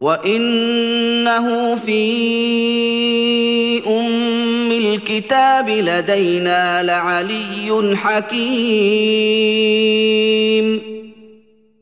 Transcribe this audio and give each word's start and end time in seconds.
وانه 0.00 1.76
في 1.76 1.98
ام 3.86 4.72
الكتاب 4.72 5.68
لدينا 5.68 6.82
لعلي 6.82 7.96
حكيم 7.96 9.48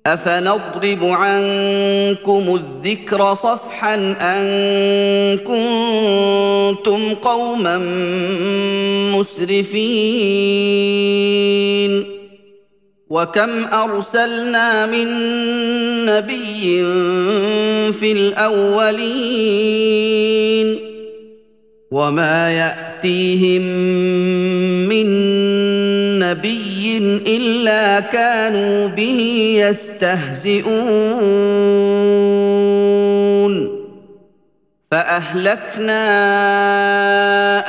افنضرب 0.06 1.04
عنكم 1.04 2.60
الذكر 2.60 3.34
صفحا 3.34 3.94
ان 4.20 4.46
كنتم 5.38 7.14
قوما 7.14 7.78
مسرفين 9.16 10.56
وكم 13.10 13.64
ارسلنا 13.74 14.86
من 14.86 15.06
نبي 16.06 16.82
في 17.92 18.12
الاولين 18.12 19.66
وما 21.90 22.50
ياتيهم 22.50 23.62
من 24.88 25.06
نبي 26.18 26.98
الا 27.26 28.00
كانوا 28.00 28.86
به 28.86 29.20
يستهزئون 29.58 30.76
فاهلكنا 34.90 36.06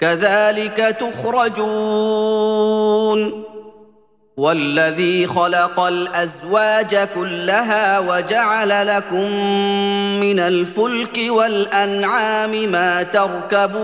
كذلك 0.00 0.96
تخرجون. 1.00 2.64
والذي 4.36 5.26
خلق 5.26 5.80
الأزواج 5.80 7.08
كلها 7.14 7.98
وجعل 7.98 8.86
لكم 8.86 9.30
من 10.20 10.40
الفلك 10.40 11.18
والأنعام 11.28 12.50
ما 12.50 13.02
تركبون. 13.02 13.74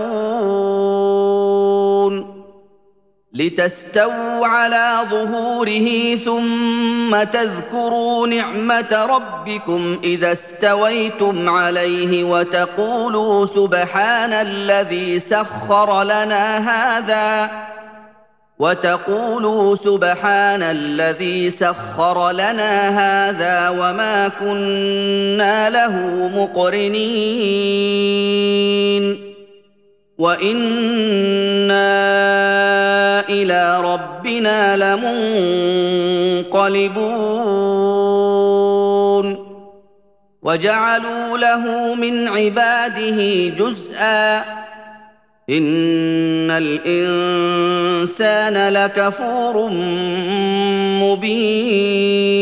لتستووا 3.33 4.47
على 4.47 4.97
ظهوره 5.09 6.15
ثم 6.15 7.23
تذكروا 7.23 8.27
نعمة 8.27 9.05
ربكم 9.05 9.99
إذا 10.03 10.31
استويتم 10.31 11.49
عليه 11.49 12.23
وتقولوا 12.23 13.45
سبحان 13.45 14.33
الذي 14.33 15.19
سخر 15.19 16.03
لنا 16.03 16.57
هذا 16.57 17.51
وتقولوا 18.59 19.75
سبحان 19.75 20.61
الذي 20.61 21.49
سخر 21.49 22.31
لنا 22.31 22.89
هذا 22.89 23.69
وما 23.69 24.27
كنا 24.27 25.69
له 25.69 25.95
مقرنين 26.35 26.91
وأنا 30.21 31.89
إلى 33.29 33.81
ربنا 33.81 34.77
لمنقلبون 36.41 36.81
وجعلوا 40.41 41.37
له 41.37 41.95
من 41.95 42.27
عباده 42.27 43.47
جزءا 43.47 44.37
ان 45.49 46.51
الانسان 46.51 47.93
لكفور 48.73 49.69
مبين 51.01 52.41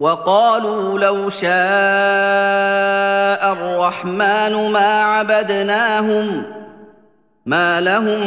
وقالوا 0.00 0.98
لو 0.98 1.30
شاء 1.30 1.52
الرحمن 3.52 4.70
ما 4.72 5.02
عبدناهم 5.02 6.42
ما 7.46 7.80
لهم 7.80 8.20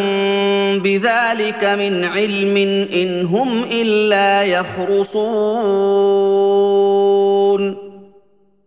بذلك 0.80 1.66
من 1.66 2.06
علم 2.06 2.58
إن 2.94 3.26
هم 3.26 3.64
إلا 3.72 4.44
يخرصون. 4.44 5.32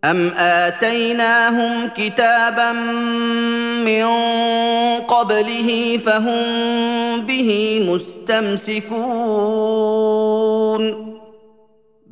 أم 0.04 0.28
آتيناهم 0.38 1.88
كتابا 1.96 2.72
من 3.82 4.06
قبله 5.08 6.00
فهم 6.06 6.40
به 7.20 7.80
مستمسكون. 7.88 8.94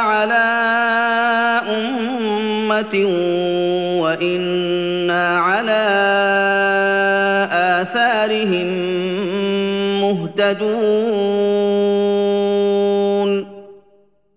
على 0.00 0.44
امه 1.70 2.94
وأنا 4.02 5.38
على 5.38 5.84
اثارهم 7.52 8.70
مهتدون 10.00 11.42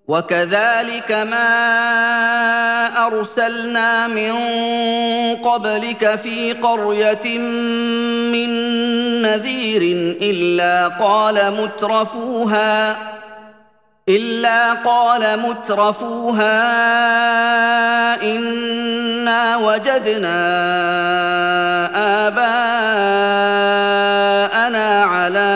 وكذلك 0.08 1.12
ما 1.12 2.55
أرسلنا 3.06 4.08
من 4.08 4.34
قبلك 5.36 6.16
في 6.16 6.54
قرية 6.54 7.40
من 8.32 8.50
نذير 9.22 9.82
إلا 10.22 10.88
قال 10.88 11.54
مترفوها 11.62 12.98
إلا 14.10 14.74
قال 14.74 15.40
مترفوها 15.40 16.62
إنا 18.22 19.58
وجدنا 19.58 20.38
آباءنا 22.28 23.56
على 25.04 25.56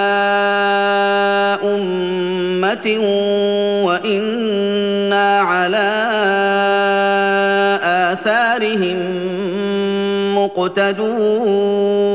أمة 1.64 3.00
مقتدون 10.70 12.10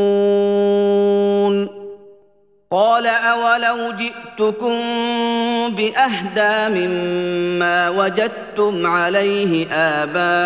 قال 2.70 3.06
أولو 3.06 3.92
جئتكم 3.92 4.78
بأهدى 5.70 6.68
مما 6.74 7.88
وجدتم 7.88 8.86
عليه 8.86 9.66
آباءكم 9.72 10.40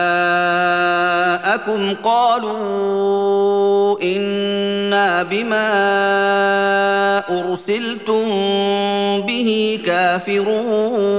قالوا 2.05 4.03
إنا 4.03 5.23
بما 5.23 5.69
أرسلتم 7.31 8.25
به 9.21 9.81
كافرون. 9.87 11.19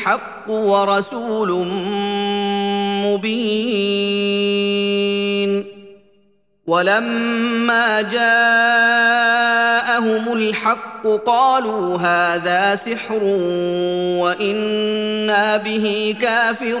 الحق 0.00 0.50
ورسول 0.50 1.66
مبين. 3.04 4.20
ولما 6.66 8.02
جاءهم 8.02 8.22
الحق 10.32 11.06
قالوا 11.26 11.96
هذا 11.96 12.76
سحر 12.76 13.22
وإنا 14.22 15.56
به 15.56 16.14
كافرون. 16.22 16.80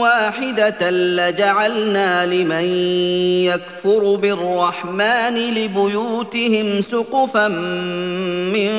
واحدة 0.00 0.90
لجعلنا 0.90 2.26
لمن 2.26 2.64
يكفر 3.44 4.14
بالرحمن 4.14 5.34
لبيوتهم 5.34 6.82
سقفا 6.82 7.48
من 7.48 8.70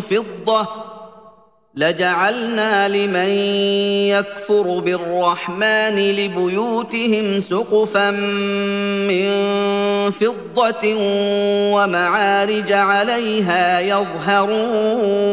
فضة. 0.00 0.68
لجعلنا 1.74 2.88
لمن 2.88 3.28
يكفر 4.08 4.78
بالرحمن 4.78 6.12
لبيوتهم 6.12 7.40
سقفا 7.40 8.10
من 8.10 9.30
فضة 10.10 10.94
ومعارج 11.74 12.72
عليها 12.72 13.80
يظهرون. 13.80 15.32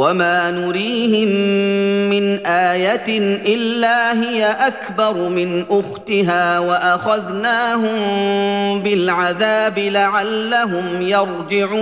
وما 0.00 0.50
نريهم 0.50 1.28
من 2.10 2.46
إيه 2.46 3.18
الا 3.54 4.12
هي 4.12 4.46
اكبر 4.46 5.14
من 5.14 5.64
اختها 5.70 6.58
واخذناهم 6.58 7.98
بالعذاب 8.82 9.78
لعلهم 9.78 11.02
يرجعون 11.02 11.80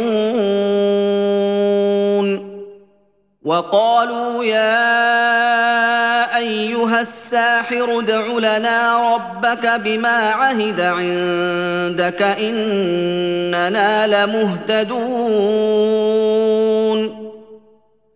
وقالوا 3.43 4.45
يا 4.45 4.79
ايها 6.37 7.01
الساحر 7.01 7.99
ادع 7.99 8.27
لنا 8.39 9.15
ربك 9.15 9.81
بما 9.85 10.31
عهد 10.31 10.81
عندك 10.81 12.23
اننا 12.23 14.07
لمهتدون 14.07 15.59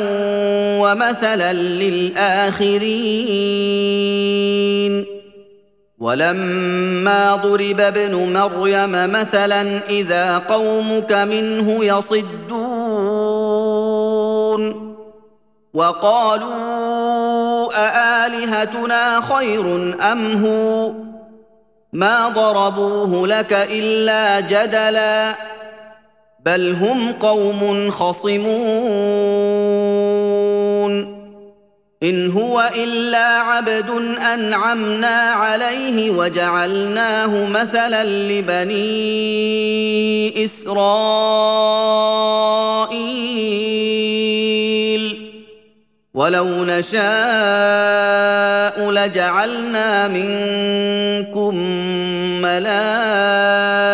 ومثلا 0.80 1.52
للآخرين. 1.52 2.76
ولما 5.99 7.37
ضرب 7.37 7.80
ابن 7.80 8.33
مريم 8.33 8.92
مثلا 8.92 9.80
إذا 9.88 10.38
قومك 10.38 11.12
منه 11.12 11.85
يصدون. 11.85 12.59
وقالوا 15.75 17.68
أآلهتنا 17.76 19.21
خير 19.21 19.95
أم 20.12 20.47
هو؟ 20.47 20.92
ما 21.92 22.28
ضربوه 22.28 23.26
لك 23.26 23.52
إلا 23.52 24.40
جدلا. 24.40 25.35
بل 26.48 26.72
هم 26.74 27.12
قوم 27.12 27.90
خصمون 27.90 28.48
ان 32.02 32.30
هو 32.30 32.70
الا 32.76 33.18
عبد 33.18 33.90
انعمنا 34.34 35.30
عليه 35.30 36.10
وجعلناه 36.10 37.46
مثلا 37.46 38.04
لبني 38.04 38.84
اسرائيل 40.44 40.78
ولو 46.14 46.64
نشاء 46.64 46.98
لجعلنا 48.90 50.08
منكم 50.08 51.54
ملائكه 52.42 53.88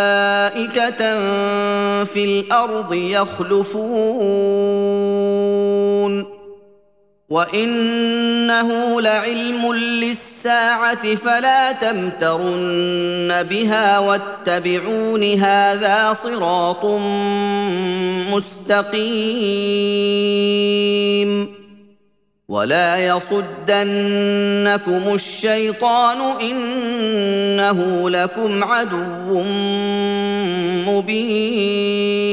في 2.04 2.24
الأرض 2.24 2.94
يخلفون 2.94 3.94
وإنه 7.28 9.00
لعلم 9.00 9.72
للساعة 9.72 11.14
فلا 11.14 11.72
تمترن 11.72 13.42
بها 13.42 13.98
واتبعون 13.98 15.24
هذا 15.24 16.12
صراط 16.22 16.84
مستقيم 18.34 19.24
ولا 22.48 23.06
يصدنكم 23.06 25.14
الشيطان 25.14 26.40
انه 26.40 28.10
لكم 28.10 28.64
عدو 28.64 29.42
مبين 30.86 32.24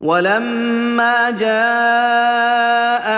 ولما 0.00 1.30
جاء 1.30 2.93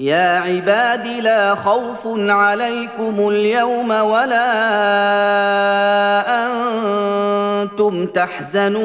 يا 0.00 0.38
عباد 0.38 1.06
لا 1.06 1.54
خوف 1.54 2.06
عليكم 2.16 3.28
اليوم 3.28 3.90
ولا 3.90 4.50
أنتم 7.62 8.06
تحزنون. 8.06 8.84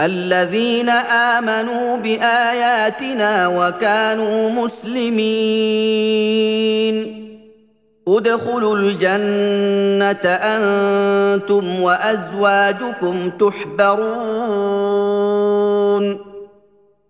الذين 0.00 0.88
آمنوا 0.88 1.96
بآياتنا 1.96 3.46
وكانوا 3.48 4.50
مسلمين. 4.50 5.18
ادخلوا 8.08 8.76
الجنة 8.76 10.30
أنتم 10.30 11.80
وأزواجكم 11.80 13.30
تحبرون. 13.30 15.07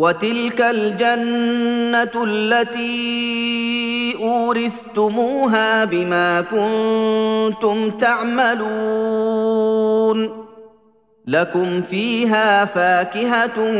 وتلك 0.00 0.60
الجنة 0.60 2.24
التي 2.24 4.16
أورثتموها 4.22 5.84
بما 5.84 6.40
كنتم 6.40 7.90
تعملون. 7.90 9.40
لكم 11.26 11.82
فيها 11.82 12.64
فاكهة 12.64 13.74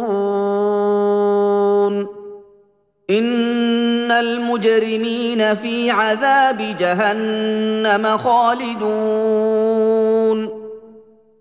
إن 3.09 4.11
المجرمين 4.11 5.55
في 5.55 5.91
عذاب 5.91 6.75
جهنم 6.79 8.17
خالدون. 8.17 10.00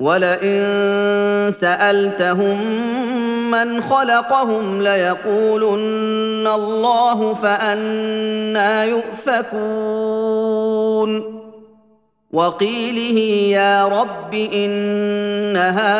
ولئن 0.00 1.52
سألتهم 1.52 2.58
من 3.50 3.82
خلقهم 3.82 4.82
ليقولن 4.82 6.46
الله 6.46 7.34
فأنا 7.34 8.84
يؤفكون. 8.84 9.80
وقيله 12.32 13.18
يا 13.58 13.86
رب 13.86 14.34
إن 14.34 15.56
هؤلاء 15.56 15.90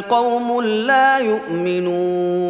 قوم 0.00 0.62
لا 0.62 1.18
يؤمنون. 1.18 2.49